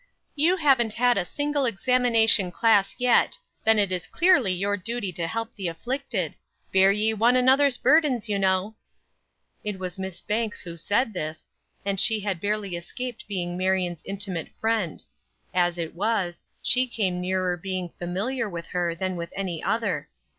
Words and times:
"You 0.33 0.57
haven't 0.57 0.93
had 0.93 1.15
a 1.19 1.23
single 1.23 1.65
examination 1.65 2.49
class 2.51 2.95
yet; 2.97 3.37
then 3.63 3.77
it 3.77 3.91
is 3.91 4.07
clearly 4.07 4.51
your 4.51 4.75
duty 4.75 5.11
to 5.13 5.27
help 5.27 5.53
the 5.53 5.67
afflicted. 5.67 6.35
'Bear 6.73 6.91
ye 6.91 7.13
one 7.13 7.35
another's 7.35 7.77
burdens,' 7.77 8.27
you 8.27 8.39
know." 8.39 8.73
It 9.63 9.77
was 9.77 9.99
Miss 9.99 10.19
Banks 10.23 10.63
who 10.63 10.75
said 10.75 11.13
this, 11.13 11.47
and 11.85 11.99
she 11.99 12.21
had 12.21 12.41
barely 12.41 12.75
escaped 12.75 13.27
being 13.27 13.55
Marion's 13.55 14.01
intimate 14.03 14.49
friend; 14.59 15.05
as 15.53 15.77
it 15.77 15.93
was, 15.93 16.41
she 16.63 16.87
came 16.87 17.21
nearer 17.21 17.55
being 17.55 17.89
familiar 17.99 18.49
with 18.49 18.65
her 18.69 18.95
than 18.95 19.15
with 19.15 19.31
any 19.35 19.61
other. 19.63 20.09